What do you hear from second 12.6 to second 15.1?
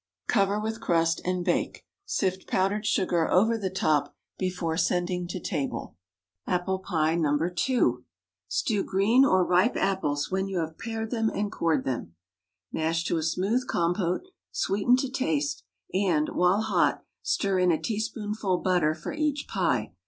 Mash to a smooth compote, sweeten to